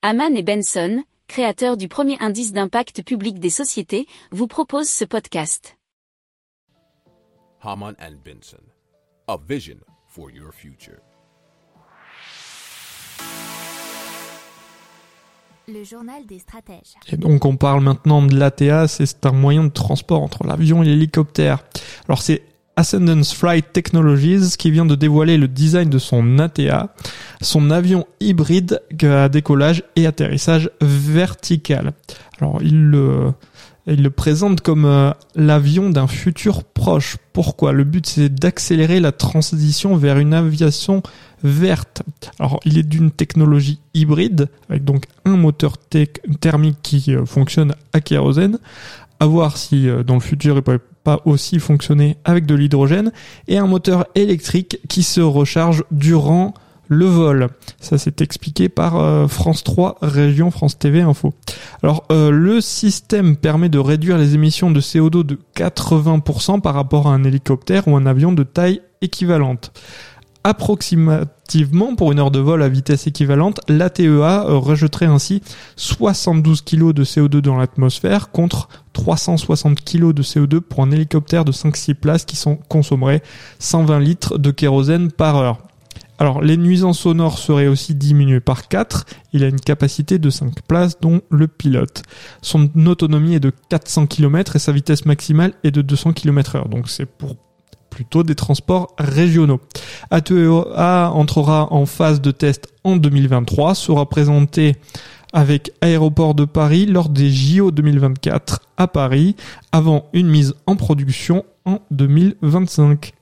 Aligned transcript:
Haman 0.00 0.36
et 0.36 0.44
Benson, 0.44 1.02
créateurs 1.26 1.76
du 1.76 1.88
premier 1.88 2.16
indice 2.20 2.52
d'impact 2.52 3.02
public 3.02 3.40
des 3.40 3.50
sociétés, 3.50 4.06
vous 4.30 4.46
proposent 4.46 4.88
ce 4.88 5.04
podcast. 5.04 5.76
Haman 7.60 7.96
and 8.00 8.14
Benson, 8.24 8.62
a 9.26 9.36
vision 9.48 9.78
for 10.06 10.30
your 10.30 10.52
future. 10.52 11.00
Le 15.66 15.82
journal 15.82 16.24
des 16.26 16.38
stratèges. 16.38 16.94
Et 17.08 17.16
donc 17.16 17.44
on 17.44 17.56
parle 17.56 17.82
maintenant 17.82 18.22
de 18.22 18.36
l'ATA, 18.36 18.86
c'est 18.86 19.26
un 19.26 19.32
moyen 19.32 19.64
de 19.64 19.72
transport 19.72 20.22
entre 20.22 20.46
l'avion 20.46 20.84
et 20.84 20.86
l'hélicoptère. 20.86 21.64
Alors 22.06 22.22
c'est 22.22 22.44
Ascendance 22.78 23.34
Flight 23.34 23.72
Technologies 23.72 24.56
qui 24.56 24.70
vient 24.70 24.86
de 24.86 24.94
dévoiler 24.94 25.36
le 25.36 25.48
design 25.48 25.90
de 25.90 25.98
son 25.98 26.38
ATA, 26.38 26.94
son 27.40 27.70
avion 27.70 28.06
hybride 28.20 28.80
à 29.02 29.28
décollage 29.28 29.84
et 29.96 30.06
atterrissage 30.06 30.70
vertical. 30.80 31.92
Alors 32.40 32.58
il 32.62 32.90
le, 32.90 33.32
il 33.86 34.02
le 34.02 34.10
présente 34.10 34.60
comme 34.60 34.84
euh, 34.84 35.12
l'avion 35.34 35.90
d'un 35.90 36.06
futur 36.06 36.64
proche. 36.64 37.16
Pourquoi? 37.32 37.72
Le 37.72 37.84
but 37.84 38.06
c'est 38.06 38.28
d'accélérer 38.28 39.00
la 39.00 39.12
transition 39.12 39.96
vers 39.96 40.18
une 40.18 40.34
aviation 40.34 41.02
verte. 41.42 42.02
Alors 42.38 42.60
il 42.64 42.78
est 42.78 42.82
d'une 42.82 43.10
technologie 43.10 43.80
hybride 43.94 44.48
avec 44.68 44.84
donc 44.84 45.04
un 45.24 45.36
moteur 45.36 45.76
thermique 46.40 46.78
qui 46.82 47.14
euh, 47.14 47.24
fonctionne 47.24 47.74
à 47.92 48.00
kérosène. 48.00 48.58
À 49.20 49.26
voir 49.26 49.56
si 49.56 49.88
euh, 49.88 50.02
dans 50.02 50.14
le 50.14 50.20
futur 50.20 50.56
il 50.56 50.62
pourrait 50.62 50.80
pas 51.02 51.22
aussi 51.24 51.58
fonctionner 51.58 52.16
avec 52.24 52.46
de 52.46 52.54
l'hydrogène 52.54 53.12
et 53.46 53.58
un 53.58 53.66
moteur 53.66 54.06
électrique 54.14 54.78
qui 54.88 55.02
se 55.02 55.20
recharge 55.20 55.84
durant 55.90 56.54
le 56.88 57.06
vol. 57.06 57.48
Ça 57.80 57.98
c'est 57.98 58.20
expliqué 58.20 58.68
par 58.68 58.96
euh, 58.96 59.28
France 59.28 59.64
3 59.64 59.98
Région 60.02 60.50
France 60.50 60.78
TV 60.78 61.00
Info. 61.00 61.34
Alors 61.82 62.04
euh, 62.10 62.30
le 62.30 62.60
système 62.60 63.36
permet 63.36 63.68
de 63.68 63.78
réduire 63.78 64.18
les 64.18 64.34
émissions 64.34 64.70
de 64.70 64.80
CO2 64.80 65.24
de 65.24 65.38
80% 65.56 66.60
par 66.60 66.74
rapport 66.74 67.06
à 67.06 67.14
un 67.14 67.24
hélicoptère 67.24 67.88
ou 67.88 67.96
un 67.96 68.06
avion 68.06 68.32
de 68.32 68.42
taille 68.42 68.80
équivalente 69.00 69.72
approximativement 70.44 71.94
pour 71.94 72.12
une 72.12 72.18
heure 72.18 72.30
de 72.30 72.38
vol 72.38 72.62
à 72.62 72.68
vitesse 72.68 73.06
équivalente, 73.06 73.60
l'ATEA 73.68 74.46
euh, 74.46 74.56
rejetterait 74.56 75.06
ainsi 75.06 75.42
72 75.76 76.62
kg 76.62 76.92
de 76.92 77.04
CO2 77.04 77.40
dans 77.40 77.56
l'atmosphère 77.56 78.30
contre 78.30 78.68
360 78.94 79.84
kg 79.84 80.12
de 80.12 80.22
CO2 80.22 80.60
pour 80.60 80.82
un 80.82 80.90
hélicoptère 80.90 81.44
de 81.44 81.52
5-6 81.52 81.94
places 81.94 82.24
qui 82.24 82.42
consommerait 82.68 83.22
120 83.58 84.00
litres 84.00 84.38
de 84.38 84.50
kérosène 84.50 85.12
par 85.12 85.36
heure. 85.36 85.67
Alors 86.18 86.42
les 86.42 86.56
nuisances 86.56 87.00
sonores 87.00 87.38
seraient 87.38 87.68
aussi 87.68 87.94
diminuées 87.94 88.40
par 88.40 88.68
4. 88.68 89.06
Il 89.32 89.44
a 89.44 89.48
une 89.48 89.60
capacité 89.60 90.18
de 90.18 90.30
5 90.30 90.62
places 90.66 90.98
dont 91.00 91.20
le 91.30 91.46
pilote. 91.46 92.02
Son 92.42 92.68
autonomie 92.86 93.34
est 93.34 93.40
de 93.40 93.52
400 93.68 94.06
km 94.06 94.56
et 94.56 94.58
sa 94.58 94.72
vitesse 94.72 95.06
maximale 95.06 95.52
est 95.62 95.70
de 95.70 95.82
200 95.82 96.12
km 96.12 96.56
heure. 96.56 96.68
Donc 96.68 96.88
c'est 96.88 97.06
pour 97.06 97.36
plutôt 97.88 98.22
des 98.22 98.34
transports 98.34 98.94
régionaux. 98.98 99.60
ATEA 100.10 101.10
entrera 101.12 101.72
en 101.72 101.86
phase 101.86 102.20
de 102.20 102.30
test 102.30 102.68
en 102.84 102.96
2023, 102.96 103.74
sera 103.74 104.08
présenté 104.08 104.76
avec 105.32 105.72
Aéroport 105.80 106.34
de 106.34 106.44
Paris 106.44 106.86
lors 106.86 107.08
des 107.08 107.30
JO 107.30 107.70
2024 107.70 108.60
à 108.76 108.86
Paris, 108.88 109.36
avant 109.72 110.08
une 110.12 110.28
mise 110.28 110.54
en 110.66 110.76
production 110.76 111.44
en 111.64 111.80
2025. 111.90 113.12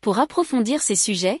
Pour 0.00 0.18
approfondir 0.18 0.80
ces 0.80 0.96
sujets, 0.96 1.40